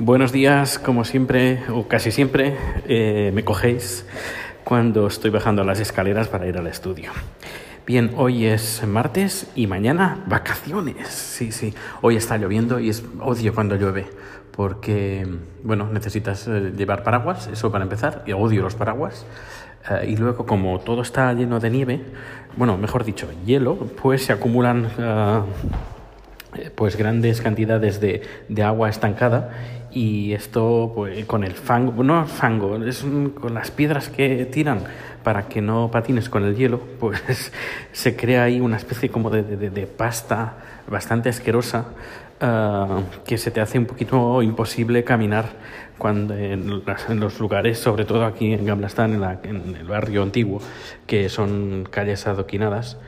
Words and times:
Buenos 0.00 0.30
días, 0.30 0.78
como 0.78 1.04
siempre, 1.04 1.60
o 1.74 1.88
casi 1.88 2.12
siempre, 2.12 2.56
eh, 2.86 3.32
me 3.34 3.42
cogéis 3.42 4.06
cuando 4.62 5.08
estoy 5.08 5.30
bajando 5.30 5.64
las 5.64 5.80
escaleras 5.80 6.28
para 6.28 6.46
ir 6.46 6.56
al 6.56 6.68
estudio. 6.68 7.10
Bien, 7.84 8.12
hoy 8.16 8.46
es 8.46 8.86
martes 8.86 9.50
y 9.56 9.66
mañana 9.66 10.22
vacaciones. 10.28 11.08
Sí, 11.08 11.50
sí, 11.50 11.74
hoy 12.00 12.14
está 12.14 12.38
lloviendo 12.38 12.78
y 12.78 12.90
es 12.90 13.02
odio 13.20 13.52
cuando 13.52 13.74
llueve 13.74 14.06
porque, 14.52 15.26
bueno, 15.64 15.88
necesitas 15.92 16.46
eh, 16.46 16.72
llevar 16.76 17.02
paraguas, 17.02 17.48
eso 17.48 17.72
para 17.72 17.82
empezar, 17.82 18.22
y 18.24 18.32
odio 18.32 18.62
los 18.62 18.76
paraguas. 18.76 19.26
Eh, 19.90 20.10
y 20.10 20.16
luego, 20.16 20.46
como 20.46 20.78
todo 20.78 21.02
está 21.02 21.32
lleno 21.32 21.58
de 21.58 21.70
nieve, 21.70 22.04
bueno, 22.56 22.76
mejor 22.76 23.04
dicho, 23.04 23.28
hielo, 23.44 23.74
pues 24.00 24.24
se 24.26 24.32
acumulan 24.32 24.88
pues 26.74 26.96
grandes 26.96 27.40
cantidades 27.40 28.00
de, 28.00 28.22
de 28.48 28.62
agua 28.62 28.88
estancada 28.88 29.50
y 29.90 30.32
esto 30.32 30.92
pues, 30.94 31.24
con 31.24 31.44
el 31.44 31.52
fango, 31.52 32.02
no 32.02 32.26
fango, 32.26 32.76
es 32.84 33.04
con 33.40 33.54
las 33.54 33.70
piedras 33.70 34.08
que 34.08 34.44
tiran 34.46 34.80
para 35.22 35.48
que 35.48 35.60
no 35.60 35.90
patines 35.90 36.28
con 36.28 36.44
el 36.44 36.56
hielo, 36.56 36.80
pues 37.00 37.52
se 37.92 38.16
crea 38.16 38.44
ahí 38.44 38.60
una 38.60 38.76
especie 38.76 39.08
como 39.08 39.30
de, 39.30 39.42
de, 39.42 39.86
pasta 39.86 40.58
bastante 40.88 41.28
asquerosa 41.28 41.86
uh, 42.40 43.02
que 43.26 43.38
se 43.38 43.50
te 43.50 43.60
hace 43.60 43.78
un 43.78 43.86
poquito 43.86 44.42
imposible 44.42 45.04
caminar 45.04 45.46
cuando 45.98 46.34
en, 46.34 46.84
los 47.18 47.40
lugares, 47.40 47.78
sobre 47.78 48.04
todo 48.04 48.24
aquí 48.24 48.52
en 48.52 48.64
Gamblastán, 48.64 49.14
en, 49.14 49.24
en 49.44 49.76
el 49.76 49.86
barrio 49.86 50.22
antiguo, 50.22 50.60
que 51.06 51.28
son 51.28 51.88
calles 51.90 52.26
adoquinadas, 52.26 52.98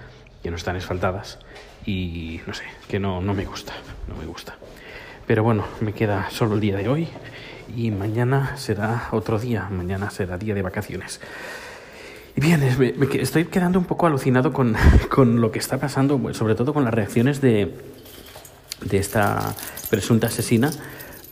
que 0.43 0.51
no 0.51 0.57
están 0.57 0.77
asfaltadas 0.77 1.39
y 1.87 2.41
no 2.47 2.55
sé, 2.55 2.65
que 2.89 2.99
no, 2.99 3.21
no 3.21 3.35
me 3.35 3.45
gusta, 3.45 3.73
no 4.09 4.17
me 4.17 4.27
gusta. 4.27 4.57
Pero 5.27 5.43
bueno, 5.43 5.65
me 5.81 5.93
queda 5.93 6.31
solo 6.31 6.55
el 6.55 6.61
día 6.61 6.77
de 6.77 6.89
hoy 6.89 7.09
y 7.77 7.91
mañana 7.91 8.57
será 8.57 9.09
otro 9.13 9.39
día, 9.39 9.69
mañana 9.71 10.11
será 10.11 10.39
día 10.39 10.55
de 10.55 10.63
vacaciones. 10.63 11.21
Y 12.37 12.41
bien, 12.41 12.63
estoy 13.15 13.47
quedando 13.47 13.79
un 13.79 13.85
poco 13.85 14.07
alucinado 14.07 14.53
con, 14.53 14.77
con, 15.11 15.41
lo 15.41 15.51
que 15.51 15.59
está 15.59 15.79
pasando, 15.79 16.35
sobre 16.35 16.55
todo 16.55 16.73
con 16.73 16.85
las 16.85 16.95
reacciones 16.95 17.41
de, 17.41 17.75
de 18.85 18.99
esta 18.99 19.55
presunta 19.89 20.29
asesina. 20.29 20.71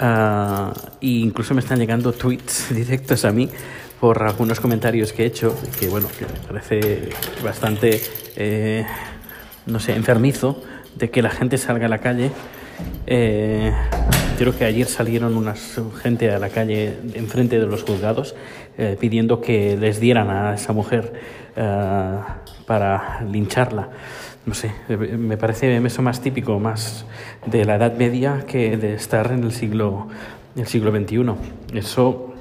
Uh, 0.01 0.71
e 1.01 1.27
incluso 1.27 1.55
me 1.55 1.61
están 1.61 1.81
llegando 1.81 2.13
tweets 2.13 2.69
directos 2.75 3.25
a 3.25 3.33
mí 3.33 3.51
por 4.01 4.23
algunos 4.23 4.61
comentarios 4.61 5.13
que 5.13 5.25
he 5.25 5.27
hecho, 5.27 5.57
que 5.79 5.89
bueno, 5.89 6.07
que 6.17 6.25
me 6.25 6.39
parece 6.47 7.11
bastante, 7.43 8.01
eh, 8.37 8.87
no 9.69 9.81
sé, 9.81 9.95
enfermizo 9.95 10.63
de 10.97 11.11
que 11.11 11.23
la 11.23 11.31
gente 11.31 11.59
salga 11.59 11.87
a 11.87 11.89
la 11.89 11.99
calle 11.99 12.31
eh, 13.07 13.73
creo 14.37 14.57
que 14.57 14.65
ayer 14.65 14.87
salieron 14.87 15.37
unas 15.37 15.81
gente 16.03 16.31
a 16.31 16.39
la 16.39 16.49
calle 16.51 16.95
enfrente 17.15 17.59
de 17.59 17.67
los 17.67 17.83
juzgados 17.83 18.35
eh, 18.77 18.97
pidiendo 19.01 19.41
que 19.41 19.77
les 19.77 20.01
dieran 20.01 20.31
a 20.31 20.55
esa 20.55 20.73
mujer 20.73 21.13
eh, 21.57 22.19
para 22.67 23.23
lincharla. 23.23 23.89
No 24.47 24.55
sé, 24.55 24.71
me 24.89 25.37
parece 25.37 25.77
eso 25.77 26.03
más 26.03 26.21
típico, 26.23 26.59
más 26.59 27.05
de 27.45 27.65
la 27.65 27.77
Edad 27.77 27.97
Media 27.97 28.45
que 28.47 28.77
de 28.79 28.95
estar 28.95 29.31
en 29.33 29.45
el 29.45 29.53
siglo, 29.53 30.09
el 30.57 30.67
siglo 30.67 30.91
XXI. 30.91 31.35
Eso 31.75 32.35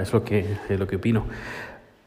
es 0.00 0.12
lo 0.12 0.24
que, 0.24 0.46
lo 0.70 0.86
que 0.86 0.96
opino. 0.96 1.26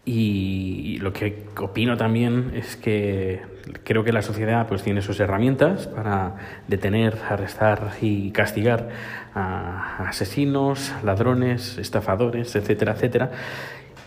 Y 0.09 0.99
lo 0.99 1.11
que 1.11 1.43
opino 1.59 1.97
también 1.97 2.53
es 2.55 2.77
que 2.77 3.41
creo 3.83 4.05
que 4.05 4.13
la 4.13 4.21
sociedad 4.21 4.65
pues 4.65 4.81
tiene 4.81 5.01
sus 5.01 5.19
herramientas 5.19 5.87
para 5.87 6.37
detener, 6.65 7.17
arrestar 7.29 7.91
y 8.01 8.31
castigar 8.31 8.87
a 9.35 10.07
asesinos, 10.07 10.93
ladrones, 11.03 11.77
estafadores, 11.77 12.55
etcétera, 12.55 12.93
etcétera. 12.93 13.31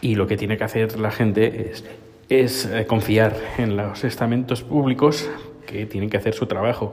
Y 0.00 0.14
lo 0.14 0.26
que 0.26 0.38
tiene 0.38 0.56
que 0.56 0.64
hacer 0.64 0.98
la 0.98 1.10
gente 1.10 1.70
es, 1.70 1.84
es 2.30 2.64
eh, 2.64 2.86
confiar 2.86 3.36
en 3.58 3.76
los 3.76 4.02
estamentos 4.02 4.62
públicos 4.62 5.28
que 5.66 5.84
tienen 5.84 6.08
que 6.08 6.16
hacer 6.16 6.32
su 6.32 6.46
trabajo. 6.46 6.92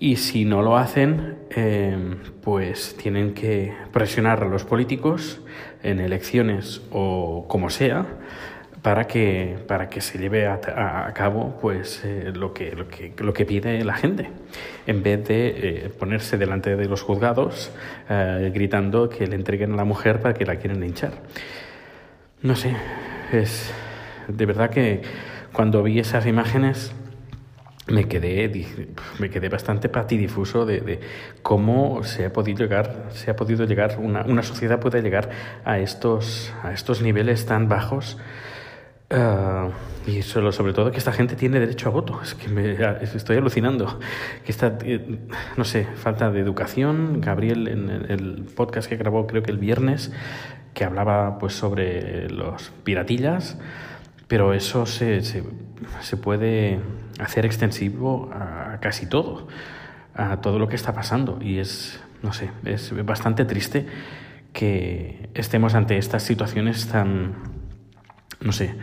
Y 0.00 0.16
si 0.16 0.44
no 0.44 0.62
lo 0.62 0.76
hacen, 0.76 1.38
em, 1.50 2.18
pues 2.40 2.96
tienen 2.96 3.34
que 3.34 3.74
presionar 3.92 4.44
a 4.44 4.46
los 4.46 4.64
políticos 4.64 5.40
en 5.82 5.98
elecciones 5.98 6.82
o 6.92 7.46
como 7.48 7.68
sea 7.68 8.06
para 8.82 9.08
que, 9.08 9.58
para 9.66 9.88
que 9.88 10.00
se 10.00 10.18
lleve 10.18 10.46
a, 10.46 10.60
cabo 11.14 11.58
pues, 11.60 12.02
eh, 12.04 12.32
lo, 12.32 12.54
que, 12.54 12.76
lo, 12.76 12.86
que, 12.86 13.12
lo 13.18 13.32
que 13.32 13.44
pide 13.44 13.84
la 13.84 13.94
gente, 13.94 14.30
en 14.86 15.02
vez 15.02 15.26
de 15.26 15.48
eh, 15.48 15.88
ponerse 15.98 16.38
delante 16.38 16.76
de 16.76 16.84
los 16.86 17.02
juzgados 17.02 17.72
eh, 18.08 18.52
gritando 18.54 19.08
que 19.08 19.26
le 19.26 19.34
entreguen 19.34 19.72
a 19.72 19.76
la 19.76 19.84
mujer 19.84 20.20
para 20.20 20.34
que 20.34 20.46
la 20.46 20.56
quieren 20.56 20.82
hinchar. 20.84 21.12
No 22.40 22.54
sé, 22.54 22.76
es 23.32 23.74
de 24.28 24.46
verdad 24.46 24.70
que 24.70 25.02
cuando 25.52 25.82
vi 25.82 25.98
esas 25.98 26.24
imágenes 26.26 26.92
me 27.88 28.06
quedé, 28.06 28.66
me 29.18 29.30
quedé 29.30 29.48
bastante 29.48 29.88
patidifuso 29.88 30.66
de, 30.66 30.80
de, 30.80 31.00
cómo 31.42 32.02
se 32.04 32.26
ha 32.26 32.32
podido 32.32 32.64
llegar, 32.64 33.06
se 33.12 33.30
ha 33.30 33.36
podido 33.36 33.64
llegar, 33.64 33.98
una, 33.98 34.22
una 34.22 34.42
sociedad 34.42 34.78
puede 34.78 35.02
llegar 35.02 35.30
a 35.64 35.78
estos, 35.78 36.52
a 36.62 36.72
estos 36.72 37.02
niveles 37.02 37.46
tan 37.46 37.68
bajos. 37.68 38.18
Uh, 39.10 39.70
y 40.06 40.20
solo, 40.20 40.52
sobre 40.52 40.74
todo 40.74 40.90
que 40.90 40.98
esta 40.98 41.12
gente 41.12 41.34
tiene 41.34 41.60
derecho 41.60 41.88
a 41.88 41.92
voto. 41.92 42.20
Me 42.50 42.76
estoy 43.02 43.38
alucinando. 43.38 43.98
Que 44.44 44.52
esta, 44.52 44.78
eh, 44.82 45.18
no 45.56 45.64
sé, 45.64 45.84
falta 45.84 46.30
de 46.30 46.40
educación. 46.40 47.20
Gabriel 47.20 47.68
en 47.68 47.90
el 48.10 48.44
podcast 48.54 48.88
que 48.88 48.96
grabó 48.96 49.26
creo 49.26 49.42
que 49.42 49.50
el 49.50 49.58
viernes, 49.58 50.12
que 50.74 50.84
hablaba 50.84 51.38
pues 51.38 51.54
sobre 51.54 52.28
los 52.28 52.70
piratillas, 52.84 53.58
pero 54.28 54.52
eso 54.52 54.86
se, 54.86 55.22
se, 55.22 55.42
se 56.00 56.16
puede 56.16 56.80
hacer 57.18 57.46
extensivo 57.46 58.30
a 58.32 58.78
casi 58.80 59.06
todo, 59.06 59.48
a 60.14 60.40
todo 60.40 60.58
lo 60.58 60.68
que 60.68 60.76
está 60.76 60.92
pasando. 60.92 61.38
Y 61.40 61.58
es, 61.58 62.00
no 62.22 62.32
sé, 62.32 62.50
es 62.64 62.92
bastante 63.04 63.44
triste 63.44 63.86
que 64.52 65.30
estemos 65.34 65.74
ante 65.74 65.98
estas 65.98 66.22
situaciones 66.22 66.88
tan, 66.88 67.34
no 68.40 68.52
sé, 68.52 68.74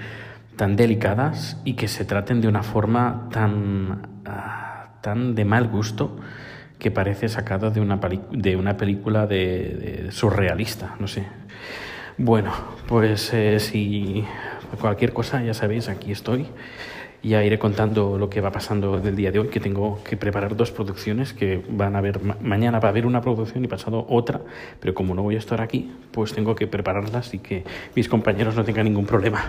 tan 0.56 0.76
delicadas 0.76 1.62
y 1.66 1.74
que 1.74 1.88
se 1.88 2.06
traten 2.06 2.42
de 2.42 2.48
una 2.48 2.64
forma 2.64 3.28
tan, 3.32 4.22
uh, 4.26 5.02
tan 5.02 5.36
de 5.36 5.46
mal 5.46 5.68
gusto 5.68 6.18
que 6.80 6.92
parece 6.92 7.30
sacado 7.30 7.72
de 7.72 7.82
una, 7.82 8.00
de 8.32 8.56
una 8.56 8.78
película 8.78 9.28
de, 9.28 10.04
de, 10.06 10.12
surrealista, 10.12 10.96
no 11.00 11.08
sé. 11.08 11.26
Bueno, 12.18 12.54
pues 12.88 13.34
eh, 13.34 13.60
si 13.60 14.26
cualquier 14.78 15.14
cosa, 15.14 15.44
ya 15.44 15.54
sabéis, 15.54 15.90
aquí 15.90 16.12
estoy 16.12 16.48
ya 17.26 17.44
iré 17.44 17.58
contando 17.58 18.18
lo 18.18 18.30
que 18.30 18.40
va 18.40 18.52
pasando 18.52 19.00
del 19.00 19.16
día 19.16 19.32
de 19.32 19.40
hoy, 19.40 19.48
que 19.48 19.60
tengo 19.60 20.00
que 20.04 20.16
preparar 20.16 20.56
dos 20.56 20.72
producciones 20.72 21.34
que 21.34 21.64
van 21.70 21.96
a 21.96 22.02
ver, 22.02 22.20
mañana 22.42 22.80
va 22.80 22.90
a 22.90 22.92
haber 22.92 23.06
una 23.06 23.22
producción 23.22 23.66
y 23.66 23.68
pasado 23.68 24.06
otra, 24.10 24.42
pero 24.80 24.94
como 24.94 25.16
no 25.16 25.24
voy 25.24 25.36
a 25.36 25.40
estar 25.40 25.60
aquí, 25.60 25.92
pues 26.12 26.34
tengo 26.34 26.56
que 26.56 26.68
prepararlas 26.68 27.34
y 27.34 27.40
que 27.40 27.64
mis 27.96 28.08
compañeros 28.08 28.56
no 28.56 28.64
tengan 28.64 28.86
ningún 28.86 29.06
problema. 29.06 29.44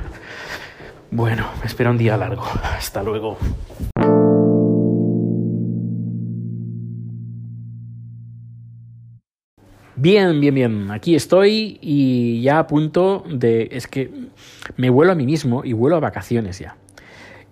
Bueno, 1.11 1.47
me 1.61 1.67
espera 1.67 1.91
un 1.91 1.99
día 1.99 2.17
largo. 2.17 2.45
Hasta 2.77 3.03
luego. 3.03 3.37
Bien, 9.97 10.39
bien, 10.41 10.55
bien. 10.55 10.91
Aquí 10.91 11.15
estoy 11.15 11.79
y 11.81 12.43
ya 12.43 12.59
a 12.59 12.67
punto 12.67 13.25
de... 13.29 13.69
Es 13.73 13.87
que 13.87 14.11
me 14.77 14.91
vuelo 14.91 15.13
a 15.13 15.15
mí 15.15 15.25
mismo 15.25 15.65
y 15.65 15.73
vuelo 15.73 15.97
a 15.97 16.01
vacaciones 16.01 16.59
ya 16.59 16.77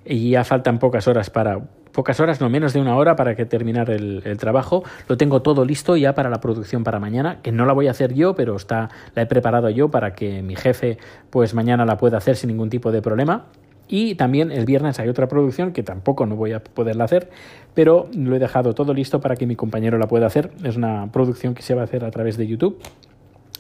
y 0.05 0.31
ya 0.31 0.45
faltan 0.45 0.79
pocas 0.79 1.09
horas 1.09 1.31
para 1.31 1.61
pocas 1.93 2.19
horas, 2.19 2.41
no 2.41 2.51
menos 2.51 2.73
de 2.73 2.81
una 2.81 2.97
hora 2.97 3.15
para 3.15 3.37
que 3.37 3.47
terminar 3.47 3.89
el, 3.89 4.21
el, 4.25 4.37
trabajo. 4.37 4.83
Lo 5.09 5.17
tengo 5.17 5.43
todo 5.43 5.65
listo 5.65 5.97
ya 5.97 6.13
para 6.13 6.29
la 6.29 6.41
producción 6.41 6.83
para 6.83 6.99
mañana, 6.99 7.41
que 7.41 7.53
no 7.53 7.67
la 7.67 7.73
voy 7.73 7.87
a 7.87 7.93
hacer 7.93 8.15
yo, 8.15 8.35
pero 8.35 8.57
está, 8.57 8.91
la 9.15 9.23
he 9.23 9.27
preparado 9.27 9.71
yo 9.71 9.91
para 9.91 10.13
que 10.13 10.43
mi 10.43 10.57
jefe 10.57 10.99
pues 11.31 11.55
mañana 11.55 11.87
la 11.87 11.97
pueda 11.97 12.19
hacer 12.19 12.35
sin 12.35 12.49
ningún 12.49 12.69
tipo 12.69 12.91
de 12.91 13.01
problema. 13.01 13.47
Y 13.89 14.15
también 14.15 14.51
el 14.51 14.65
viernes 14.65 14.99
hay 14.99 15.09
otra 15.09 15.29
producción 15.29 15.73
que 15.73 15.83
tampoco 15.83 16.27
no 16.27 16.37
voy 16.37 16.53
a 16.53 16.63
poderla 16.63 17.05
hacer, 17.05 17.31
pero 17.75 18.09
lo 18.15 18.35
he 18.35 18.39
dejado 18.39 18.75
todo 18.75 18.95
listo 18.95 19.21
para 19.21 19.37
que 19.37 19.47
mi 19.47 19.57
compañero 19.57 19.99
la 19.99 20.09
pueda 20.09 20.27
hacer. 20.27 20.51
Es 20.63 20.77
una 20.77 21.11
producción 21.13 21.55
que 21.55 21.63
se 21.63 21.75
va 21.75 21.83
a 21.83 21.85
hacer 21.85 22.05
a 22.05 22.11
través 22.11 22.37
de 22.37 22.47
YouTube 22.47 22.79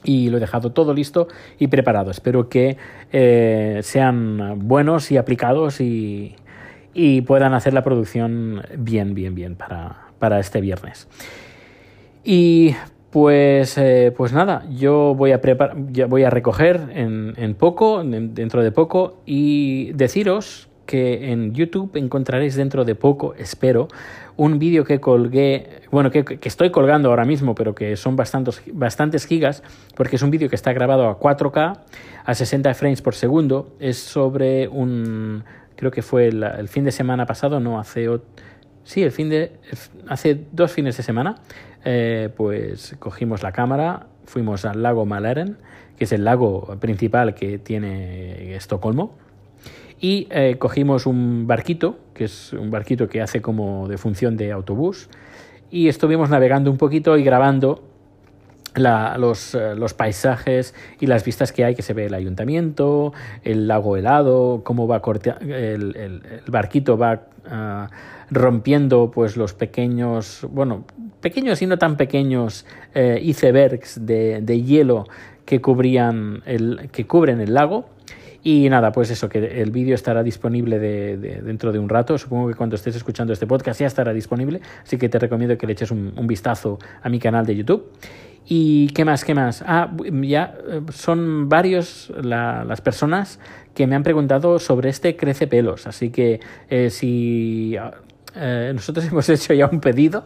y 0.02 0.30
lo 0.30 0.36
he 0.36 0.40
dejado 0.40 0.72
todo 0.72 0.94
listo 0.94 1.28
y 1.58 1.66
preparado. 1.66 2.10
Espero 2.10 2.48
que 2.48 2.76
eh, 3.12 3.80
sean 3.82 4.68
buenos 4.68 5.10
y 5.10 5.16
aplicados 5.16 5.80
y, 5.80 6.36
y, 6.92 7.22
puedan 7.22 7.54
hacer 7.54 7.74
la 7.74 7.82
producción 7.82 8.62
bien, 8.78 9.14
bien, 9.14 9.34
bien 9.34 9.56
para, 9.56 10.08
para 10.18 10.38
este 10.38 10.60
viernes. 10.60 11.08
Y 12.22 12.74
pues, 13.14 13.78
eh, 13.78 14.12
pues 14.16 14.32
nada, 14.32 14.66
yo 14.68 15.14
voy 15.14 15.30
a, 15.30 15.40
voy 16.08 16.24
a 16.24 16.30
recoger 16.30 16.88
en, 16.94 17.34
en 17.36 17.54
poco, 17.54 18.02
dentro 18.02 18.60
de 18.60 18.72
poco, 18.72 19.18
y 19.24 19.92
deciros 19.92 20.68
que 20.84 21.30
en 21.30 21.54
YouTube 21.54 21.94
encontraréis 21.94 22.56
dentro 22.56 22.84
de 22.84 22.96
poco, 22.96 23.34
espero, 23.34 23.86
un 24.36 24.58
vídeo 24.58 24.82
que 24.82 24.98
colgué, 24.98 25.82
bueno, 25.92 26.10
que, 26.10 26.24
que, 26.24 26.48
estoy 26.48 26.70
colgando 26.70 27.10
ahora 27.10 27.24
mismo, 27.24 27.54
pero 27.54 27.72
que 27.72 27.94
son 27.94 28.16
bastantes, 28.16 28.60
bastantes 28.72 29.26
gigas, 29.26 29.62
porque 29.94 30.16
es 30.16 30.22
un 30.22 30.32
vídeo 30.32 30.48
que 30.48 30.56
está 30.56 30.72
grabado 30.72 31.08
a 31.08 31.20
4K, 31.20 31.78
a 32.24 32.34
60 32.34 32.74
frames 32.74 33.00
por 33.00 33.14
segundo. 33.14 33.76
Es 33.78 33.96
sobre 33.96 34.66
un, 34.66 35.44
creo 35.76 35.92
que 35.92 36.02
fue 36.02 36.26
el, 36.26 36.42
el 36.42 36.66
fin 36.66 36.82
de 36.82 36.90
semana 36.90 37.26
pasado, 37.26 37.60
no 37.60 37.78
hace, 37.78 38.08
sí, 38.84 39.02
el 39.02 39.10
fin 39.10 39.28
de, 39.28 39.52
hace 40.08 40.40
dos 40.52 40.72
fines 40.72 40.96
de 40.96 41.02
semana, 41.02 41.36
eh, 41.84 42.30
pues 42.36 42.96
cogimos 42.98 43.42
la 43.42 43.52
cámara, 43.52 44.06
fuimos 44.24 44.64
al 44.64 44.82
lago 44.82 45.04
Malaren, 45.04 45.56
que 45.96 46.04
es 46.04 46.12
el 46.12 46.24
lago 46.24 46.76
principal 46.80 47.34
que 47.34 47.58
tiene 47.58 48.54
Estocolmo, 48.54 49.16
y 50.00 50.26
eh, 50.30 50.56
cogimos 50.58 51.06
un 51.06 51.46
barquito, 51.46 51.98
que 52.14 52.24
es 52.24 52.52
un 52.52 52.70
barquito 52.70 53.08
que 53.08 53.22
hace 53.22 53.40
como 53.40 53.88
de 53.88 53.98
función 53.98 54.36
de 54.36 54.52
autobús, 54.52 55.08
y 55.70 55.88
estuvimos 55.88 56.30
navegando 56.30 56.70
un 56.70 56.78
poquito 56.78 57.16
y 57.16 57.24
grabando 57.24 57.82
la, 58.74 59.16
los, 59.18 59.54
eh, 59.54 59.74
los, 59.76 59.94
paisajes 59.94 60.74
y 61.00 61.06
las 61.06 61.24
vistas 61.24 61.52
que 61.52 61.64
hay, 61.64 61.74
que 61.74 61.82
se 61.82 61.94
ve 61.94 62.06
el 62.06 62.14
ayuntamiento, 62.14 63.12
el 63.42 63.68
lago 63.68 63.96
helado, 63.96 64.62
cómo 64.64 64.86
va 64.86 65.00
el, 65.40 65.96
el, 65.96 66.22
barquito 66.46 66.98
va 66.98 67.22
uh, 67.46 67.86
rompiendo 68.30 69.10
pues 69.10 69.36
los 69.36 69.54
pequeños, 69.54 70.46
bueno, 70.50 70.84
pequeños 71.20 71.62
y 71.62 71.66
no 71.66 71.78
tan 71.78 71.96
pequeños 71.96 72.66
eh, 72.94 73.20
icebergs 73.22 74.04
de, 74.04 74.40
de, 74.42 74.62
hielo 74.62 75.06
que 75.44 75.60
cubrían 75.60 76.42
el, 76.46 76.88
que 76.90 77.06
cubren 77.06 77.40
el 77.40 77.54
lago 77.54 77.86
y 78.42 78.68
nada, 78.68 78.92
pues 78.92 79.10
eso, 79.10 79.28
que 79.28 79.62
el 79.62 79.70
vídeo 79.70 79.94
estará 79.94 80.22
disponible 80.22 80.78
de, 80.78 81.16
de, 81.16 81.40
dentro 81.40 81.72
de 81.72 81.78
un 81.78 81.88
rato. 81.88 82.18
Supongo 82.18 82.48
que 82.48 82.54
cuando 82.54 82.76
estés 82.76 82.94
escuchando 82.94 83.32
este 83.32 83.46
podcast 83.46 83.80
ya 83.80 83.86
estará 83.86 84.12
disponible. 84.12 84.60
Así 84.82 84.98
que 84.98 85.08
te 85.08 85.18
recomiendo 85.18 85.56
que 85.56 85.66
le 85.66 85.72
eches 85.72 85.90
un 85.90 86.26
vistazo 86.26 86.78
a 87.02 87.08
mi 87.08 87.18
canal 87.18 87.46
de 87.46 87.56
YouTube. 87.56 87.90
¿Y 88.46 88.88
qué 88.88 89.04
más? 89.04 89.24
¿Qué 89.24 89.34
más? 89.34 89.62
Ah, 89.66 89.90
ya 90.22 90.54
eh, 90.68 90.80
son 90.92 91.48
varios 91.48 92.12
la, 92.22 92.64
las 92.64 92.80
personas 92.80 93.40
que 93.74 93.86
me 93.86 93.96
han 93.96 94.02
preguntado 94.02 94.58
sobre 94.58 94.90
este 94.90 95.16
crece 95.16 95.46
pelos. 95.46 95.86
Así 95.86 96.10
que 96.10 96.40
eh, 96.68 96.90
si 96.90 97.76
eh, 98.36 98.72
nosotros 98.74 99.06
hemos 99.10 99.28
hecho 99.28 99.54
ya 99.54 99.66
un 99.66 99.80
pedido 99.80 100.24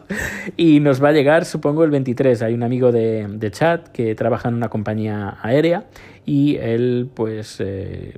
y 0.56 0.80
nos 0.80 1.02
va 1.02 1.08
a 1.08 1.12
llegar, 1.12 1.44
supongo, 1.44 1.84
el 1.84 1.90
23. 1.90 2.42
Hay 2.42 2.54
un 2.54 2.62
amigo 2.62 2.92
de, 2.92 3.26
de 3.28 3.50
chat 3.50 3.88
que 3.88 4.14
trabaja 4.14 4.48
en 4.48 4.54
una 4.54 4.68
compañía 4.68 5.38
aérea 5.42 5.84
y 6.28 6.56
él, 6.56 7.08
pues, 7.14 7.56
eh, 7.60 8.14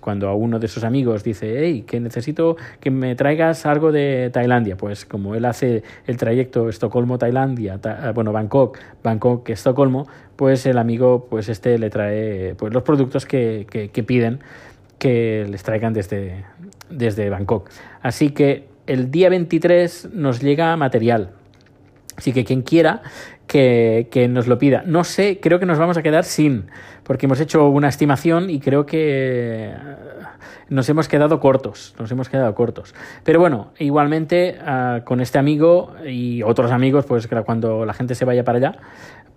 cuando 0.00 0.28
a 0.28 0.34
uno 0.34 0.58
de 0.58 0.66
sus 0.66 0.82
amigos 0.82 1.22
dice, 1.22 1.56
hey, 1.58 1.84
que 1.86 2.00
necesito 2.00 2.56
que 2.80 2.90
me 2.90 3.16
traigas 3.16 3.66
algo 3.66 3.92
de 3.92 4.30
Tailandia, 4.32 4.78
pues 4.78 5.04
como 5.04 5.34
él 5.34 5.44
hace 5.44 5.82
el 6.06 6.16
trayecto 6.16 6.70
Estocolmo-Tailandia, 6.70 7.82
ta 7.82 8.12
bueno, 8.12 8.32
Bangkok, 8.32 8.78
Bangkok-Estocolmo, 9.04 10.08
pues 10.36 10.64
el 10.64 10.78
amigo, 10.78 11.26
pues 11.28 11.50
este 11.50 11.78
le 11.78 11.90
trae 11.90 12.54
pues, 12.54 12.72
los 12.72 12.82
productos 12.82 13.26
que, 13.26 13.66
que, 13.70 13.90
que 13.90 14.02
piden 14.02 14.40
que 14.98 15.46
les 15.48 15.62
traigan 15.62 15.92
desde, 15.92 16.44
desde 16.90 17.28
Bangkok. 17.30 17.68
Así 18.00 18.30
que 18.30 18.68
el 18.88 19.10
día 19.10 19.28
23 19.28 20.08
nos 20.12 20.40
llega 20.40 20.76
material. 20.76 21.30
Así 22.16 22.32
que 22.32 22.44
quien 22.44 22.62
quiera 22.62 23.02
que, 23.46 24.08
que, 24.10 24.26
nos 24.26 24.48
lo 24.48 24.58
pida. 24.58 24.82
No 24.84 25.04
sé, 25.04 25.38
creo 25.40 25.60
que 25.60 25.66
nos 25.66 25.78
vamos 25.78 25.96
a 25.96 26.02
quedar 26.02 26.24
sin, 26.24 26.66
porque 27.04 27.26
hemos 27.26 27.38
hecho 27.40 27.68
una 27.68 27.88
estimación 27.88 28.50
y 28.50 28.58
creo 28.58 28.86
que 28.86 29.72
nos 30.68 30.88
hemos 30.88 31.08
quedado 31.08 31.40
cortos, 31.40 31.94
nos 31.98 32.10
hemos 32.10 32.28
quedado 32.28 32.54
cortos. 32.54 32.94
Pero 33.24 33.40
bueno, 33.40 33.72
igualmente 33.78 34.58
uh, 34.60 35.04
con 35.04 35.20
este 35.20 35.38
amigo 35.38 35.94
y 36.06 36.42
otros 36.42 36.70
amigos, 36.70 37.06
pues 37.06 37.28
cuando 37.46 37.86
la 37.86 37.94
gente 37.94 38.14
se 38.14 38.24
vaya 38.24 38.44
para 38.44 38.58
allá, 38.58 38.76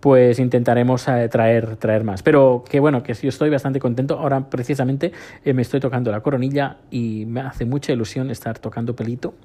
pues 0.01 0.39
intentaremos 0.39 1.07
eh, 1.07 1.29
traer, 1.29 1.77
traer 1.77 2.03
más. 2.03 2.23
Pero 2.23 2.65
que 2.67 2.79
bueno, 2.79 3.03
que 3.03 3.13
yo 3.13 3.29
estoy 3.29 3.49
bastante 3.49 3.79
contento. 3.79 4.17
Ahora 4.19 4.41
precisamente 4.49 5.13
eh, 5.45 5.53
me 5.53 5.61
estoy 5.61 5.79
tocando 5.79 6.11
la 6.11 6.19
coronilla 6.19 6.77
y 6.89 7.25
me 7.27 7.41
hace 7.41 7.65
mucha 7.65 7.93
ilusión 7.93 8.29
estar 8.31 8.59
tocando 8.59 8.95
pelito. 8.95 9.35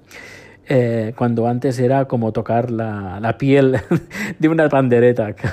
Eh, 0.69 1.13
cuando 1.15 1.47
antes 1.47 1.79
era 1.79 2.07
como 2.07 2.33
tocar 2.33 2.73
la, 2.73 3.21
la 3.21 3.39
piel 3.39 3.79
de 4.39 4.49
una 4.49 4.69
pandereta. 4.69 5.37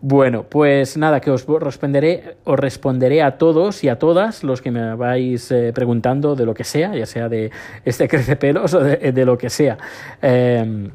Bueno, 0.00 0.44
pues 0.44 0.96
nada, 0.96 1.20
que 1.20 1.28
os 1.28 1.44
responderé, 1.44 2.36
os 2.44 2.56
responderé 2.56 3.20
a 3.20 3.36
todos 3.36 3.82
y 3.82 3.88
a 3.88 3.98
todas 3.98 4.44
los 4.44 4.62
que 4.62 4.70
me 4.70 4.94
vais 4.94 5.52
preguntando 5.74 6.36
de 6.36 6.46
lo 6.46 6.54
que 6.54 6.62
sea, 6.62 6.94
ya 6.94 7.04
sea 7.04 7.28
de 7.28 7.50
este 7.84 8.06
crece 8.08 8.36
pelos 8.36 8.74
o 8.74 8.78
de, 8.78 9.10
de 9.10 9.24
lo 9.24 9.36
que 9.36 9.50
sea. 9.50 9.76
Eh, 10.22 10.88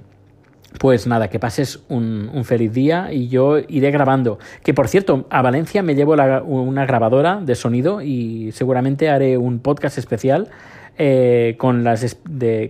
pues 0.79 1.07
nada, 1.07 1.29
que 1.29 1.39
pases 1.39 1.83
un, 1.89 2.29
feliz 2.43 2.73
día 2.73 3.11
y 3.11 3.27
yo 3.27 3.59
iré 3.59 3.91
grabando. 3.91 4.39
Que 4.63 4.73
por 4.73 4.87
cierto, 4.87 5.27
a 5.29 5.41
Valencia 5.41 5.83
me 5.83 5.95
llevo 5.95 6.13
una 6.13 6.85
grabadora 6.85 7.39
de 7.41 7.55
sonido 7.55 8.01
y 8.01 8.51
seguramente 8.51 9.09
haré 9.09 9.37
un 9.37 9.59
podcast 9.59 9.97
especial 9.97 10.49
eh, 10.97 11.55
con, 11.57 11.83
las, 11.83 12.17
de, 12.25 12.69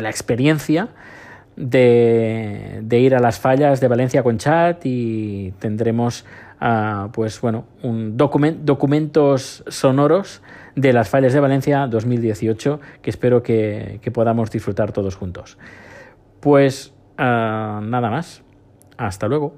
la, 0.00 0.10
experiencia 0.10 0.88
de, 1.56 2.82
ir 2.90 3.14
a 3.14 3.20
las 3.20 3.38
fallas 3.38 3.80
de 3.80 3.88
Valencia 3.88 4.22
con 4.22 4.38
chat 4.38 4.84
y 4.84 5.52
tendremos 5.58 6.24
uh, 6.60 7.10
pues 7.12 7.40
bueno 7.40 7.66
un 7.82 8.16
document, 8.16 8.64
documentos 8.64 9.62
sonoros 9.68 10.42
de 10.74 10.92
las 10.92 11.08
fallas 11.08 11.32
de 11.32 11.40
Valencia 11.40 11.86
2018 11.86 12.80
que 13.02 13.10
espero 13.10 13.42
que, 13.42 14.00
que 14.02 14.10
podamos 14.10 14.50
disfrutar 14.50 14.92
todos 14.92 15.14
juntos. 15.14 15.58
Pues 16.40 16.93
Uh, 17.18 17.80
nada 17.80 18.10
más. 18.10 18.42
Hasta 18.96 19.28
luego. 19.28 19.54